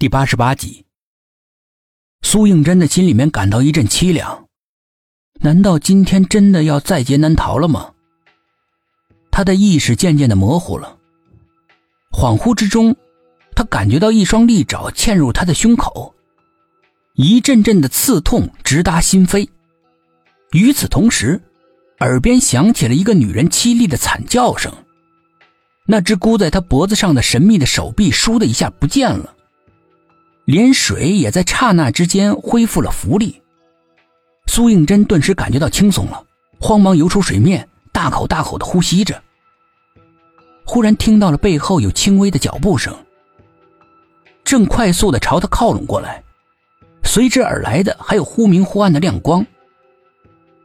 [0.00, 0.86] 第八十八集，
[2.22, 4.46] 苏应真的心里面感到一阵凄凉。
[5.40, 7.92] 难道今天真的要在劫难逃了吗？
[9.30, 10.96] 他的意识渐渐的模糊了，
[12.10, 12.96] 恍惚之中，
[13.54, 16.14] 他感觉到一双利爪嵌入他的胸口，
[17.12, 19.46] 一阵阵的刺痛直达心扉。
[20.52, 21.38] 与此同时，
[21.98, 24.72] 耳边响起了一个女人凄厉的惨叫声，
[25.86, 29.36] 那只箍在他脖子上的神秘的手臂倏的一下不见了。
[30.50, 33.40] 连水也在刹那之间恢复了浮力，
[34.46, 36.24] 苏应真顿时感觉到轻松了，
[36.58, 39.22] 慌忙游出水面，大口大口的呼吸着。
[40.66, 42.92] 忽然听到了背后有轻微的脚步声，
[44.42, 46.20] 正快速的朝他靠拢过来，
[47.04, 49.46] 随之而来的还有忽明忽暗的亮光。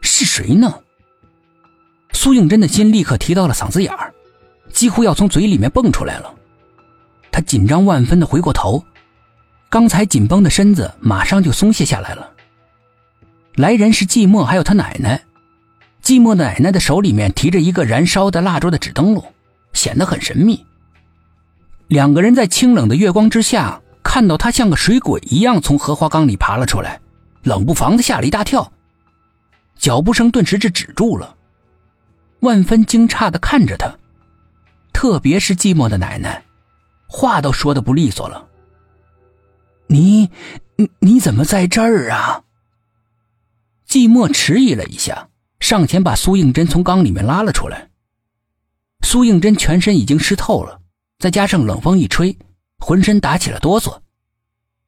[0.00, 0.72] 是谁呢？
[2.14, 4.10] 苏应真的心立刻提到了嗓子眼儿，
[4.72, 6.34] 几乎要从嘴里面蹦出来了。
[7.30, 8.82] 他紧张万分的回过头。
[9.68, 12.30] 刚才紧绷的身子马上就松懈下来了。
[13.56, 15.22] 来人是季寞，还有他奶奶。
[16.00, 19.24] 季寞奶奶的手里面提着一个燃烧的蜡烛的纸灯笼，
[19.72, 20.64] 显得很神秘。
[21.88, 27.00] 两个人在清冷的月光之下，看到他像个水鬼一样从荷花缸里爬了出来，
[27.42, 28.72] 冷不防的吓了一大跳，
[29.78, 31.34] 脚步声顿时就止住了，
[32.40, 33.92] 万分惊诧的看着他，
[34.92, 36.42] 特别是季寞的奶奶，
[37.06, 38.46] 话都说的不利索了。
[39.88, 40.30] 你，
[40.76, 42.44] 你你怎么在这儿啊？
[43.84, 45.28] 季寞迟疑了一下，
[45.60, 47.90] 上前把苏应真从缸里面拉了出来。
[49.02, 50.80] 苏应真全身已经湿透了，
[51.18, 52.36] 再加上冷风一吹，
[52.78, 54.00] 浑身打起了哆嗦。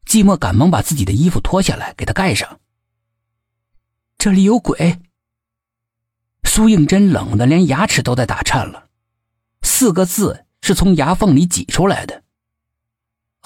[0.04, 2.58] 季寞赶忙把自己的衣服脱下来给他盖上。
[4.16, 4.98] 这里有鬼！
[6.42, 8.88] 苏应真冷的连牙齿都在打颤了，
[9.62, 12.24] 四个字是从牙缝里挤出来的。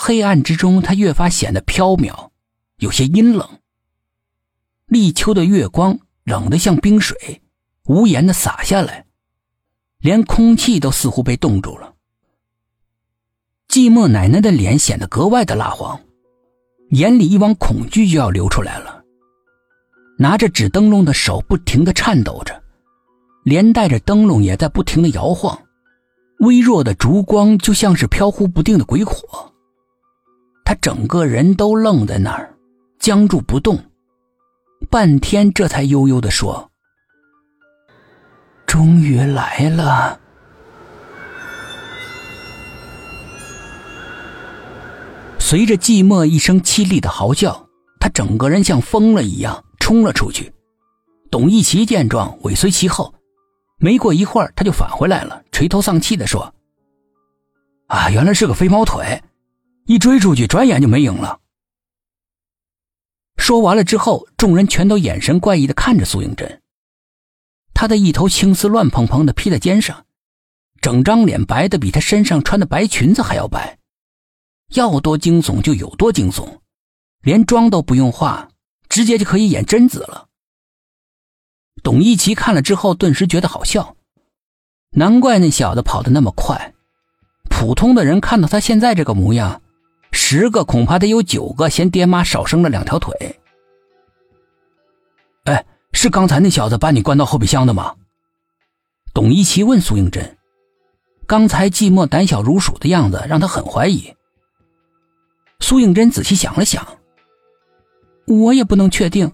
[0.04, 2.30] 黑暗之中，他越发显得飘渺，
[2.78, 3.48] 有些阴冷。
[4.86, 7.40] 立秋的月光冷得像冰水，
[7.84, 9.06] 无言的洒下来，
[10.00, 11.94] 连空气都似乎被冻住了。
[13.68, 16.00] 寂寞奶奶的脸显得格外的蜡黄，
[16.90, 19.04] 眼里一汪恐惧就要流出来了。
[20.18, 22.60] 拿着纸灯笼的手不停的颤抖着，
[23.44, 25.56] 连带着灯笼也在不停的摇晃，
[26.40, 29.51] 微弱的烛光就像是飘忽不定的鬼火。
[30.64, 32.54] 他整个人都愣在那儿，
[32.98, 33.78] 僵住不动，
[34.90, 36.70] 半天这才悠悠的说
[38.66, 40.18] ：“终于来了。”
[45.38, 47.68] 随着寂寞一声凄厉的嚎叫，
[48.00, 50.50] 他整个人像疯了一样冲了出去。
[51.30, 53.14] 董一奇见状尾随其后，
[53.78, 56.54] 没过一会儿他就返回来了，垂头丧气的说
[57.88, 59.22] ：“啊，原来是个飞毛腿。”
[59.84, 61.40] 一追出去，转眼就没影了。
[63.36, 66.62] 说完了之后，众人全都眼神怪异的看着苏应真。
[67.74, 70.06] 他的一头青丝乱蓬蓬的披在肩上，
[70.80, 73.78] 整张脸白的比他身上穿的白裙子还要白，
[74.74, 76.58] 要多惊悚就有多惊悚，
[77.22, 78.50] 连妆都不用化，
[78.88, 80.28] 直接就可以演贞子了。
[81.82, 83.96] 董一奇看了之后，顿时觉得好笑，
[84.90, 86.74] 难怪那小子跑得那么快。
[87.50, 89.61] 普通的人看到他现在这个模样。
[90.32, 93.38] 十个恐怕得有九个嫌爹妈少生了两条腿。
[95.44, 95.62] 哎，
[95.92, 97.94] 是刚才那小子把你关到后备箱的吗？
[99.12, 100.38] 董一奇问苏应真。
[101.26, 104.14] 刚才寂寞胆小如鼠的样子让他很怀疑。
[105.60, 106.82] 苏应真仔细想了想，
[108.26, 109.30] 我也不能确定，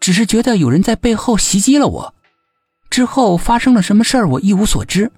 [0.00, 2.14] 只是觉得有人在背后袭击了我，
[2.88, 5.12] 之后发生了什么事儿我一无所知。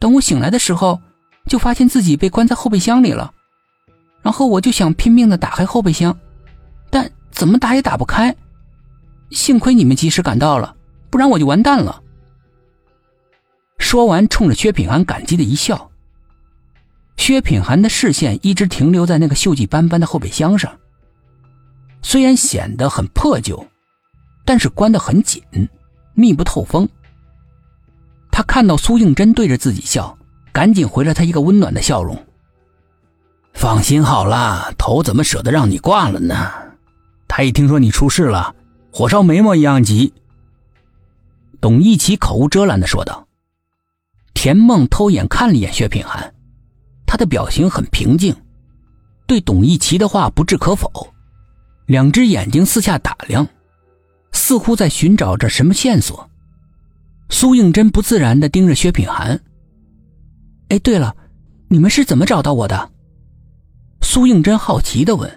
[0.00, 1.00] 等我醒来的时候，
[1.46, 3.32] 就发现自己被关在后备箱里了。
[4.22, 6.18] 然后我就想拼命的打开后备箱，
[6.90, 8.34] 但怎么打也打不开。
[9.30, 10.74] 幸亏你们及时赶到了，
[11.10, 12.02] 不然我就完蛋了。
[13.78, 15.90] 说完，冲着薛品涵感激的一笑。
[17.16, 20.78] 薛品涵的视线一直停留在那个锈迹斑斑的后备箱上，
[22.02, 23.66] 虽然显得很破旧，
[24.44, 25.42] 但是关得很紧，
[26.14, 26.88] 密不透风。
[28.30, 30.16] 他看到苏应真对着自己笑，
[30.52, 32.16] 赶紧回了他一个温暖的笑容。
[33.58, 36.48] 放心好了，头怎么舍得让你挂了呢？
[37.26, 38.54] 他一听说你出事了，
[38.92, 40.12] 火烧眉毛一样急。
[41.60, 43.26] 董一奇口无遮拦的说道。
[44.32, 46.32] 田梦偷眼看了一眼薛品涵，
[47.04, 48.32] 他的表情很平静，
[49.26, 51.12] 对董一奇的话不置可否，
[51.86, 53.44] 两只眼睛四下打量，
[54.30, 56.30] 似乎在寻找着什么线索。
[57.28, 59.40] 苏应真不自然的盯着薛品涵。
[60.68, 61.16] 哎，对了，
[61.66, 62.90] 你们是怎么找到我的？
[64.10, 65.30] 苏应真好奇地问：“